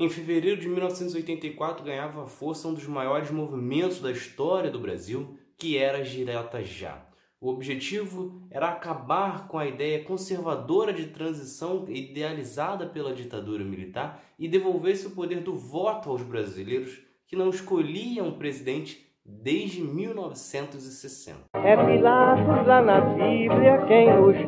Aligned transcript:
Em 0.00 0.08
fevereiro 0.08 0.58
de 0.58 0.66
1984 0.66 1.84
ganhava 1.84 2.26
força 2.26 2.66
um 2.66 2.72
dos 2.72 2.86
maiores 2.86 3.30
movimentos 3.30 4.00
da 4.00 4.10
história 4.10 4.70
do 4.70 4.78
Brasil, 4.78 5.36
que 5.58 5.76
era 5.76 5.98
a 5.98 6.02
Direta 6.02 6.64
Já. 6.64 7.06
O 7.38 7.50
objetivo 7.50 8.40
era 8.50 8.70
acabar 8.70 9.46
com 9.46 9.58
a 9.58 9.66
ideia 9.66 10.02
conservadora 10.02 10.94
de 10.94 11.08
transição 11.08 11.84
idealizada 11.86 12.86
pela 12.86 13.12
ditadura 13.12 13.62
militar 13.62 14.24
e 14.38 14.48
devolver-se 14.48 15.06
o 15.06 15.10
poder 15.10 15.42
do 15.42 15.54
voto 15.54 16.08
aos 16.08 16.22
brasileiros 16.22 17.02
que 17.26 17.36
não 17.36 17.50
escolhiam 17.50 18.28
um 18.28 18.38
presidente 18.38 19.06
desde 19.22 19.82
1960. 19.82 21.40
É 21.62 21.76
Pilatos 21.76 22.66
lá 22.66 22.80
na 22.80 23.02
Bíblia 23.02 23.84
quem 23.86 24.06
nos 24.16 24.34
diz, 24.34 24.46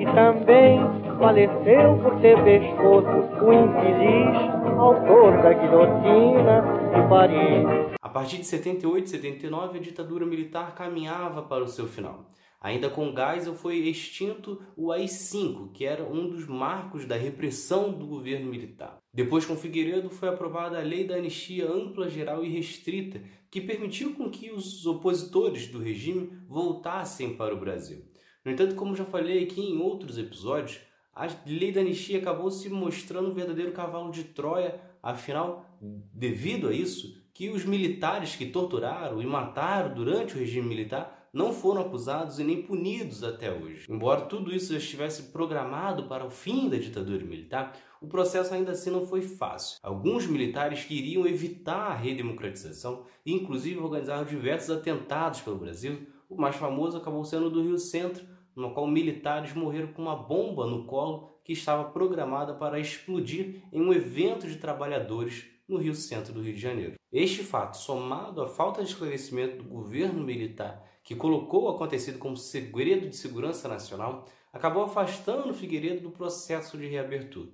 e 0.00 0.06
também 0.14 1.07
faleceu 1.18 1.98
por 2.02 2.20
ter 2.20 2.36
pescoço 2.44 3.08
o 3.44 3.52
infeliz 3.52 4.58
autor 4.78 5.42
da 5.42 5.52
guilhotina 5.52 6.62
de 6.94 7.08
Paris. 7.08 7.96
A 8.00 8.08
partir 8.08 8.38
de 8.38 8.44
78 8.44 9.04
e 9.04 9.10
79, 9.10 9.78
a 9.78 9.82
ditadura 9.82 10.24
militar 10.24 10.74
caminhava 10.76 11.42
para 11.42 11.64
o 11.64 11.68
seu 11.68 11.88
final. 11.88 12.30
Ainda 12.60 12.88
com 12.88 13.12
Geisel 13.14 13.54
foi 13.54 13.78
extinto 13.78 14.62
o 14.76 14.92
AI-5, 14.92 15.72
que 15.72 15.84
era 15.84 16.04
um 16.04 16.28
dos 16.28 16.46
marcos 16.46 17.04
da 17.04 17.16
repressão 17.16 17.92
do 17.92 18.06
governo 18.06 18.50
militar. 18.50 18.98
Depois, 19.12 19.44
com 19.44 19.56
Figueiredo, 19.56 20.10
foi 20.10 20.28
aprovada 20.28 20.78
a 20.78 20.82
Lei 20.82 21.04
da 21.04 21.16
Anistia 21.16 21.68
Ampla, 21.68 22.08
Geral 22.08 22.44
e 22.44 22.48
Restrita, 22.48 23.20
que 23.50 23.60
permitiu 23.60 24.14
com 24.14 24.30
que 24.30 24.50
os 24.50 24.86
opositores 24.86 25.68
do 25.68 25.80
regime 25.80 26.30
voltassem 26.48 27.36
para 27.36 27.54
o 27.54 27.60
Brasil. 27.60 28.04
No 28.44 28.52
entanto, 28.52 28.74
como 28.74 28.96
já 28.96 29.04
falei 29.04 29.44
aqui 29.44 29.60
em 29.60 29.78
outros 29.78 30.18
episódios, 30.18 30.80
a 31.18 31.26
Lei 31.44 31.72
da 31.72 31.80
Anistia 31.80 32.18
acabou 32.18 32.48
se 32.48 32.68
mostrando 32.68 33.28
um 33.28 33.34
verdadeiro 33.34 33.72
cavalo 33.72 34.12
de 34.12 34.22
Troia, 34.22 34.80
afinal, 35.02 35.66
devido 36.14 36.68
a 36.68 36.72
isso, 36.72 37.20
que 37.34 37.50
os 37.50 37.64
militares 37.64 38.36
que 38.36 38.46
torturaram 38.46 39.20
e 39.20 39.26
mataram 39.26 39.92
durante 39.92 40.36
o 40.36 40.38
regime 40.38 40.68
militar 40.68 41.28
não 41.32 41.52
foram 41.52 41.82
acusados 41.82 42.38
e 42.38 42.44
nem 42.44 42.62
punidos 42.62 43.24
até 43.24 43.52
hoje. 43.52 43.86
Embora 43.88 44.22
tudo 44.22 44.54
isso 44.54 44.72
já 44.72 44.78
estivesse 44.78 45.24
programado 45.24 46.04
para 46.04 46.24
o 46.24 46.30
fim 46.30 46.68
da 46.68 46.76
ditadura 46.76 47.24
militar, 47.24 47.76
o 48.00 48.06
processo 48.06 48.54
ainda 48.54 48.70
assim 48.70 48.90
não 48.90 49.04
foi 49.04 49.22
fácil. 49.22 49.78
Alguns 49.82 50.24
militares 50.24 50.84
queriam 50.84 51.26
evitar 51.26 51.90
a 51.90 51.94
redemocratização 51.94 53.04
e 53.26 53.32
inclusive 53.32 53.80
organizaram 53.80 54.24
diversos 54.24 54.70
atentados 54.70 55.40
pelo 55.40 55.58
Brasil. 55.58 56.06
O 56.28 56.40
mais 56.40 56.54
famoso 56.54 56.96
acabou 56.96 57.24
sendo 57.24 57.50
do 57.50 57.62
Rio 57.62 57.78
Centro, 57.78 58.24
no 58.58 58.72
qual 58.72 58.86
militares 58.86 59.54
morreram 59.54 59.92
com 59.92 60.02
uma 60.02 60.16
bomba 60.16 60.66
no 60.66 60.84
colo 60.84 61.30
que 61.44 61.52
estava 61.52 61.84
programada 61.90 62.54
para 62.54 62.80
explodir 62.80 63.62
em 63.72 63.80
um 63.80 63.92
evento 63.92 64.48
de 64.48 64.56
trabalhadores 64.56 65.46
no 65.68 65.78
Rio 65.78 65.94
Centro 65.94 66.32
do 66.32 66.42
Rio 66.42 66.54
de 66.54 66.60
Janeiro. 66.60 66.94
Este 67.12 67.44
fato, 67.44 67.76
somado 67.76 68.42
à 68.42 68.46
falta 68.46 68.82
de 68.82 68.90
esclarecimento 68.90 69.62
do 69.62 69.68
governo 69.68 70.24
militar 70.24 70.84
que 71.04 71.14
colocou 71.14 71.64
o 71.64 71.68
acontecido 71.68 72.18
como 72.18 72.36
segredo 72.36 73.08
de 73.08 73.16
segurança 73.16 73.68
nacional, 73.68 74.26
acabou 74.52 74.82
afastando 74.82 75.54
Figueiredo 75.54 76.02
do 76.02 76.10
processo 76.10 76.76
de 76.76 76.86
reabertura. 76.86 77.48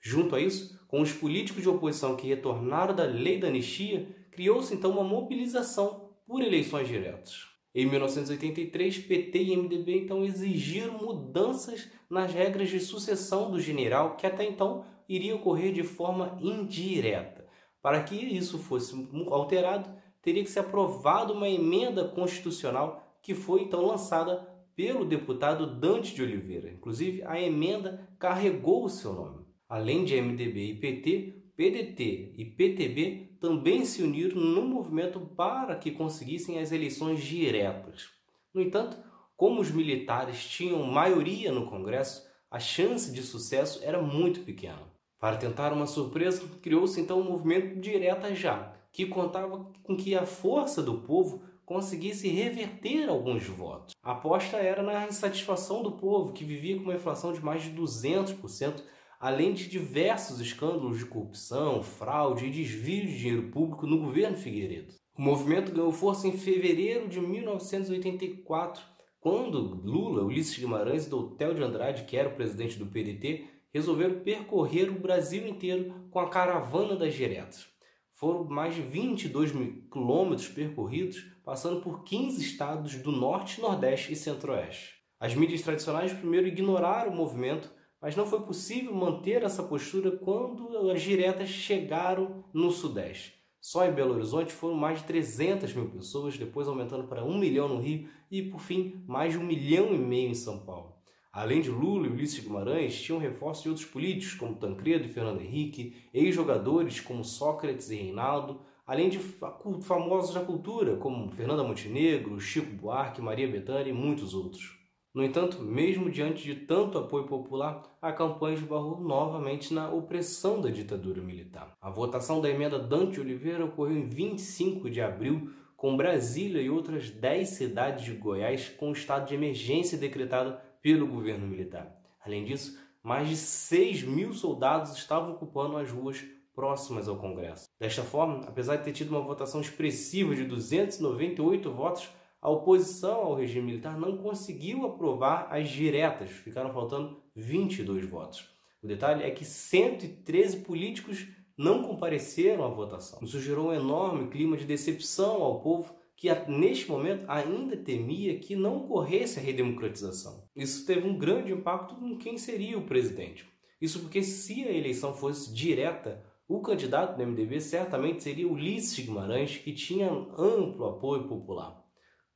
Junto 0.00 0.34
a 0.34 0.40
isso, 0.40 0.78
com 0.88 1.00
os 1.00 1.12
políticos 1.12 1.62
de 1.62 1.68
oposição 1.68 2.16
que 2.16 2.26
retornaram 2.26 2.94
da 2.94 3.04
lei 3.04 3.38
da 3.38 3.48
anistia, 3.48 4.08
criou-se 4.32 4.74
então 4.74 4.90
uma 4.90 5.04
mobilização 5.04 6.10
por 6.26 6.42
eleições 6.42 6.88
diretas. 6.88 7.57
Em 7.78 7.86
1983, 7.86 8.98
PT 8.98 9.38
e 9.40 9.56
MDB 9.56 10.00
então 10.00 10.24
exigiram 10.24 10.98
mudanças 10.98 11.88
nas 12.10 12.34
regras 12.34 12.70
de 12.70 12.80
sucessão 12.80 13.52
do 13.52 13.60
general, 13.60 14.16
que 14.16 14.26
até 14.26 14.44
então 14.44 14.84
iria 15.08 15.36
ocorrer 15.36 15.72
de 15.72 15.84
forma 15.84 16.36
indireta. 16.42 17.46
Para 17.80 18.02
que 18.02 18.16
isso 18.16 18.58
fosse 18.58 19.08
alterado, 19.30 19.88
teria 20.20 20.42
que 20.42 20.50
ser 20.50 20.58
aprovada 20.58 21.32
uma 21.32 21.48
emenda 21.48 22.08
constitucional 22.08 23.16
que 23.22 23.32
foi 23.32 23.62
então 23.62 23.86
lançada 23.86 24.44
pelo 24.74 25.04
deputado 25.04 25.78
Dante 25.78 26.12
de 26.16 26.20
Oliveira. 26.20 26.72
Inclusive, 26.72 27.22
a 27.22 27.40
emenda 27.40 28.08
carregou 28.18 28.86
o 28.86 28.88
seu 28.88 29.12
nome. 29.12 29.46
Além 29.68 30.04
de 30.04 30.20
MDB 30.20 30.72
e 30.72 30.74
PT, 30.74 31.37
PDT 31.58 32.34
e 32.36 32.44
PTB 32.44 33.36
também 33.40 33.84
se 33.84 34.00
uniram 34.00 34.40
no 34.40 34.62
movimento 34.62 35.18
para 35.18 35.74
que 35.74 35.90
conseguissem 35.90 36.60
as 36.60 36.70
eleições 36.70 37.20
diretas. 37.20 38.10
No 38.54 38.62
entanto, 38.62 38.96
como 39.36 39.60
os 39.60 39.68
militares 39.68 40.46
tinham 40.46 40.84
maioria 40.84 41.50
no 41.50 41.66
Congresso, 41.66 42.24
a 42.48 42.60
chance 42.60 43.12
de 43.12 43.24
sucesso 43.24 43.80
era 43.82 44.00
muito 44.00 44.42
pequena. 44.42 44.88
Para 45.18 45.36
tentar 45.36 45.72
uma 45.72 45.88
surpresa, 45.88 46.48
criou-se 46.62 47.00
então 47.00 47.18
o 47.18 47.22
um 47.22 47.30
movimento 47.30 47.80
Direta 47.80 48.32
Já, 48.32 48.72
que 48.92 49.06
contava 49.06 49.72
com 49.82 49.96
que 49.96 50.14
a 50.14 50.24
força 50.24 50.80
do 50.80 50.98
povo 50.98 51.42
conseguisse 51.66 52.28
reverter 52.28 53.08
alguns 53.08 53.44
votos. 53.48 53.96
A 54.00 54.12
aposta 54.12 54.58
era 54.58 54.80
na 54.80 55.08
insatisfação 55.08 55.82
do 55.82 55.90
povo, 55.90 56.32
que 56.32 56.44
vivia 56.44 56.76
com 56.76 56.84
uma 56.84 56.94
inflação 56.94 57.32
de 57.32 57.44
mais 57.44 57.64
de 57.64 57.72
200%, 57.72 58.80
além 59.18 59.52
de 59.52 59.68
diversos 59.68 60.40
escândalos 60.40 60.98
de 60.98 61.06
corrupção, 61.06 61.82
fraude 61.82 62.46
e 62.46 62.50
desvio 62.50 63.06
de 63.06 63.18
dinheiro 63.18 63.50
público 63.50 63.86
no 63.86 63.98
governo 63.98 64.36
Figueiredo. 64.36 64.94
O 65.16 65.22
movimento 65.22 65.72
ganhou 65.72 65.90
força 65.90 66.28
em 66.28 66.38
fevereiro 66.38 67.08
de 67.08 67.20
1984, 67.20 68.82
quando 69.18 69.58
Lula, 69.58 70.22
Ulisses 70.22 70.56
Guimarães 70.56 71.06
e 71.06 71.10
Doutel 71.10 71.54
de 71.54 71.62
Andrade, 71.62 72.04
que 72.04 72.16
era 72.16 72.28
o 72.28 72.36
presidente 72.36 72.78
do 72.78 72.86
PDT, 72.86 73.46
resolveram 73.74 74.20
percorrer 74.20 74.88
o 74.88 75.00
Brasil 75.00 75.46
inteiro 75.46 76.06
com 76.10 76.20
a 76.20 76.28
caravana 76.28 76.94
das 76.94 77.14
diretas. 77.14 77.66
Foram 78.12 78.44
mais 78.44 78.74
de 78.74 78.82
22 78.82 79.52
mil 79.52 79.82
quilômetros 79.90 80.48
percorridos, 80.48 81.24
passando 81.44 81.80
por 81.80 82.04
15 82.04 82.40
estados 82.40 82.94
do 82.96 83.12
Norte, 83.12 83.60
Nordeste 83.60 84.12
e 84.12 84.16
Centro-Oeste. 84.16 84.94
As 85.20 85.34
mídias 85.34 85.62
tradicionais 85.62 86.12
primeiro 86.12 86.46
ignoraram 86.46 87.12
o 87.12 87.16
movimento, 87.16 87.72
mas 88.00 88.16
não 88.16 88.26
foi 88.26 88.40
possível 88.40 88.94
manter 88.94 89.42
essa 89.42 89.62
postura 89.62 90.10
quando 90.10 90.90
as 90.90 91.02
diretas 91.02 91.48
chegaram 91.48 92.44
no 92.52 92.70
Sudeste. 92.70 93.34
Só 93.60 93.84
em 93.84 93.92
Belo 93.92 94.14
Horizonte 94.14 94.52
foram 94.52 94.76
mais 94.76 95.00
de 95.00 95.06
300 95.06 95.74
mil 95.74 95.90
pessoas, 95.90 96.38
depois 96.38 96.68
aumentando 96.68 97.08
para 97.08 97.24
1 97.24 97.38
milhão 97.38 97.68
no 97.68 97.80
Rio 97.80 98.08
e, 98.30 98.42
por 98.42 98.60
fim, 98.60 99.02
mais 99.06 99.32
de 99.32 99.38
1 99.38 99.44
milhão 99.44 99.92
e 99.92 99.98
meio 99.98 100.30
em 100.30 100.34
São 100.34 100.60
Paulo. 100.60 100.94
Além 101.32 101.60
de 101.60 101.70
Lula 101.70 102.06
e 102.06 102.10
Ulisses 102.10 102.42
Guimarães, 102.42 103.00
tinham 103.00 103.20
reforço 103.20 103.64
de 103.64 103.68
outros 103.68 103.86
políticos, 103.86 104.34
como 104.34 104.54
Tancredo 104.54 105.04
e 105.04 105.08
Fernando 105.08 105.40
Henrique, 105.40 105.96
ex-jogadores 106.14 107.00
como 107.00 107.24
Sócrates 107.24 107.90
e 107.90 107.96
Reinaldo, 107.96 108.60
além 108.86 109.10
de 109.10 109.18
famosos 109.18 110.34
da 110.34 110.40
cultura, 110.40 110.96
como 110.96 111.30
Fernanda 111.32 111.62
Montenegro, 111.62 112.40
Chico 112.40 112.72
Buarque, 112.74 113.20
Maria 113.20 113.46
Bethânia 113.46 113.90
e 113.90 113.92
muitos 113.92 114.34
outros. 114.34 114.77
No 115.18 115.24
entanto, 115.24 115.60
mesmo 115.60 116.08
diante 116.08 116.44
de 116.44 116.54
tanto 116.54 116.96
apoio 116.96 117.26
popular, 117.26 117.82
a 118.00 118.12
campanha 118.12 118.54
esbarrou 118.54 119.00
novamente 119.00 119.74
na 119.74 119.90
opressão 119.90 120.60
da 120.60 120.70
ditadura 120.70 121.20
militar. 121.20 121.72
A 121.80 121.90
votação 121.90 122.40
da 122.40 122.48
emenda 122.48 122.78
Dante 122.78 123.18
Oliveira 123.18 123.64
ocorreu 123.64 123.98
em 123.98 124.08
25 124.08 124.88
de 124.88 125.00
abril, 125.00 125.50
com 125.76 125.96
Brasília 125.96 126.62
e 126.62 126.70
outras 126.70 127.10
10 127.10 127.48
cidades 127.48 128.04
de 128.04 128.12
Goiás 128.12 128.68
com 128.68 128.92
estado 128.92 129.26
de 129.26 129.34
emergência 129.34 129.98
decretado 129.98 130.56
pelo 130.80 131.08
governo 131.08 131.48
militar. 131.48 131.92
Além 132.24 132.44
disso, 132.44 132.78
mais 133.02 133.28
de 133.28 133.36
6 133.36 134.04
mil 134.04 134.32
soldados 134.32 134.96
estavam 134.96 135.32
ocupando 135.32 135.78
as 135.78 135.90
ruas 135.90 136.24
próximas 136.54 137.08
ao 137.08 137.16
Congresso. 137.16 137.68
Desta 137.76 138.04
forma, 138.04 138.44
apesar 138.46 138.76
de 138.76 138.84
ter 138.84 138.92
tido 138.92 139.10
uma 139.10 139.20
votação 139.20 139.60
expressiva 139.60 140.32
de 140.36 140.44
298 140.44 141.72
votos, 141.72 142.08
a 142.40 142.50
oposição 142.50 143.16
ao 143.16 143.34
regime 143.34 143.66
militar 143.66 143.98
não 143.98 144.16
conseguiu 144.18 144.86
aprovar 144.86 145.48
as 145.50 145.68
diretas, 145.68 146.30
ficaram 146.30 146.72
faltando 146.72 147.22
22 147.34 148.08
votos. 148.08 148.48
O 148.82 148.86
detalhe 148.86 149.24
é 149.24 149.30
que 149.30 149.44
113 149.44 150.58
políticos 150.58 151.26
não 151.56 151.82
compareceram 151.82 152.64
à 152.64 152.68
votação. 152.68 153.18
Isso 153.22 153.40
gerou 153.40 153.68
um 153.68 153.72
enorme 153.72 154.28
clima 154.28 154.56
de 154.56 154.64
decepção 154.64 155.42
ao 155.42 155.60
povo 155.60 155.98
que 156.16 156.28
neste 156.48 156.88
momento 156.88 157.24
ainda 157.28 157.76
temia 157.76 158.38
que 158.38 158.56
não 158.56 158.78
ocorresse 158.78 159.38
a 159.38 159.42
redemocratização. 159.42 160.44
Isso 160.54 160.84
teve 160.84 161.06
um 161.06 161.16
grande 161.16 161.52
impacto 161.52 161.96
em 162.04 162.16
quem 162.16 162.36
seria 162.36 162.78
o 162.78 162.86
presidente. 162.86 163.46
Isso 163.80 164.00
porque 164.00 164.22
se 164.22 164.64
a 164.64 164.72
eleição 164.72 165.12
fosse 165.12 165.52
direta, 165.52 166.24
o 166.48 166.60
candidato 166.60 167.16
do 167.16 167.24
MDB 167.24 167.60
certamente 167.60 168.22
seria 168.22 168.48
Ulisses 168.48 169.04
Guimarães, 169.04 169.56
que 169.58 169.72
tinha 169.72 170.10
amplo 170.10 170.86
apoio 170.86 171.28
popular. 171.28 171.87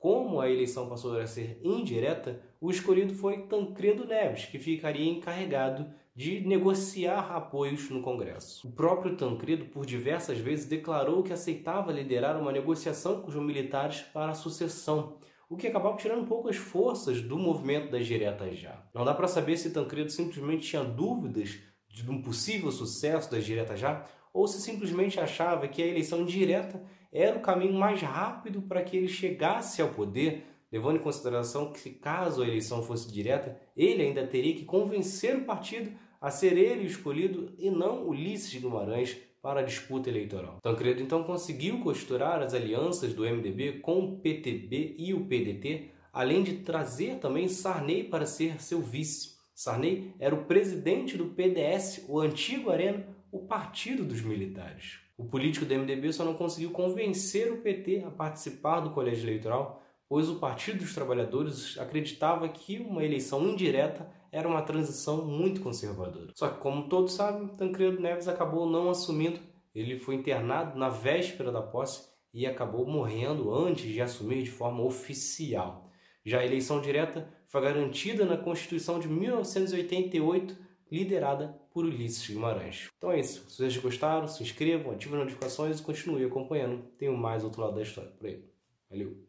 Como 0.03 0.41
a 0.41 0.51
eleição 0.51 0.89
passou 0.89 1.17
a 1.17 1.25
ser 1.29 1.61
indireta, 1.63 2.43
o 2.61 2.73
escolhido 2.73 3.15
foi 3.15 3.47
Tancredo 3.47 4.05
Neves, 4.05 4.47
que 4.47 4.59
ficaria 4.59 5.09
encarregado 5.09 5.95
de 6.13 6.41
negociar 6.41 7.31
apoios 7.37 7.89
no 7.89 8.03
Congresso. 8.03 8.67
O 8.67 8.73
próprio 8.73 9.17
Tancredo, 9.17 9.67
por 9.67 9.87
diversas 9.87 10.39
vezes, 10.39 10.65
declarou 10.67 11.23
que 11.23 11.33
aceitava 11.33 11.93
liderar 11.93 12.37
uma 12.37 12.51
negociação 12.51 13.23
com 13.23 13.29
os 13.29 13.37
militares 13.37 14.01
para 14.01 14.33
a 14.33 14.35
sucessão, 14.35 15.19
o 15.49 15.57
que 15.57 15.69
acabava 15.69 15.97
tirando 15.97 16.23
um 16.23 16.27
pouco 16.27 16.49
as 16.49 16.57
forças 16.57 17.23
do 17.23 17.39
movimento 17.39 17.89
das 17.89 18.05
diretas 18.05 18.59
já. 18.59 18.85
Não 18.93 19.05
dá 19.05 19.15
para 19.15 19.29
saber 19.29 19.57
se 19.57 19.71
Tancredo 19.71 20.11
simplesmente 20.11 20.67
tinha 20.67 20.83
dúvidas 20.83 21.61
de 21.89 22.11
um 22.11 22.21
possível 22.21 22.73
sucesso 22.73 23.31
das 23.31 23.45
diretas 23.45 23.79
já, 23.79 24.05
ou 24.35 24.49
se 24.49 24.61
simplesmente 24.61 25.21
achava 25.21 25.69
que 25.69 25.81
a 25.81 25.87
eleição 25.87 26.25
direta 26.25 26.83
era 27.13 27.37
o 27.37 27.43
caminho 27.43 27.75
mais 27.75 28.01
rápido 28.01 28.63
para 28.63 28.83
que 28.83 28.97
ele 28.97 29.09
chegasse 29.09 29.83
ao 29.83 29.91
poder, 29.91 30.47
levando 30.73 30.97
em 30.97 31.03
consideração 31.03 31.71
que, 31.71 31.91
caso 31.91 32.43
a 32.43 32.47
eleição 32.47 32.83
fosse 32.83 33.13
direta, 33.13 33.61
ele 33.77 34.03
ainda 34.03 34.27
teria 34.27 34.55
que 34.55 34.65
convencer 34.65 35.37
o 35.37 35.45
partido 35.45 35.93
a 36.19 36.31
ser 36.31 36.57
ele 36.57 36.87
escolhido 36.87 37.53
e 37.59 37.71
não 37.71 38.09
Ulisses 38.09 38.59
Guimarães 38.59 39.19
para 39.43 39.61
a 39.61 39.65
disputa 39.65 40.09
eleitoral. 40.09 40.59
Tancredo 40.63 41.03
então 41.03 41.25
conseguiu 41.25 41.81
costurar 41.81 42.41
as 42.41 42.55
alianças 42.55 43.13
do 43.13 43.25
MDB 43.25 43.81
com 43.81 43.99
o 43.99 44.21
PTB 44.21 44.95
e 44.97 45.13
o 45.13 45.27
PDT, 45.27 45.91
além 46.13 46.45
de 46.45 46.59
trazer 46.59 47.17
também 47.17 47.49
Sarney 47.49 48.05
para 48.05 48.25
ser 48.25 48.63
seu 48.63 48.81
vice. 48.81 49.33
Sarney 49.53 50.15
era 50.19 50.35
o 50.35 50.45
presidente 50.45 51.17
do 51.19 51.27
PDS, 51.27 52.05
o 52.09 52.21
antigo 52.21 52.71
Arena, 52.71 53.05
o 53.33 53.41
partido 53.41 54.05
dos 54.05 54.23
militares. 54.23 55.02
O 55.17 55.25
político 55.25 55.65
do 55.65 55.75
MDB 55.75 56.13
só 56.13 56.25
não 56.25 56.35
conseguiu 56.35 56.71
convencer 56.71 57.53
o 57.53 57.63
PT 57.63 58.05
a 58.07 58.11
participar 58.11 58.81
do 58.81 58.91
colégio 58.91 59.25
eleitoral, 59.25 59.83
pois 60.09 60.29
o 60.29 60.39
Partido 60.39 60.79
dos 60.79 60.95
Trabalhadores 60.95 61.79
acreditava 61.79 62.49
que 62.49 62.79
uma 62.79 63.05
eleição 63.05 63.47
indireta 63.49 64.11
era 64.31 64.49
uma 64.49 64.63
transição 64.63 65.25
muito 65.27 65.61
conservadora. 65.61 66.33
Só 66.35 66.49
que, 66.49 66.61
como 66.61 66.89
todos 66.89 67.13
sabem, 67.13 67.49
Tancredo 67.49 68.01
Neves 68.01 68.29
acabou 68.29 68.69
não 68.69 68.91
assumindo. 68.91 69.39
Ele 69.75 69.99
foi 69.99 70.15
internado 70.15 70.79
na 70.79 70.89
véspera 70.89 71.53
da 71.53 71.63
posse 71.63 72.09
e 72.33 72.47
acabou 72.47 72.87
morrendo 72.87 73.55
antes 73.55 73.91
de 73.91 74.01
assumir 74.01 74.43
de 74.43 74.51
forma 74.51 74.83
oficial. 74.83 75.91
Já 76.25 76.41
a 76.41 76.47
eleição 76.47 76.81
direta 76.81 77.29
foi 77.47 77.61
garantida 77.61 78.25
na 78.25 78.37
Constituição 78.37 78.99
de 78.99 79.09
1988, 79.09 80.57
liderada 80.93 81.59
por 81.73 81.87
Ulisses 81.87 82.29
Guimarães. 82.29 82.91
Então 82.99 83.11
é 83.11 83.19
isso. 83.19 83.49
Se 83.49 83.57
vocês 83.57 83.77
gostaram, 83.79 84.29
se 84.29 84.43
inscrevam, 84.43 84.93
ativem 84.93 85.19
as 85.19 85.25
notificações 85.25 85.81
e 85.81 85.83
continuem 85.83 86.27
acompanhando. 86.27 86.83
Tem 86.99 87.09
mais 87.17 87.43
outro 87.43 87.63
lado 87.63 87.75
da 87.75 87.83
história 87.83 88.11
por 88.11 88.27
aí. 88.27 88.45
Valeu! 88.91 89.27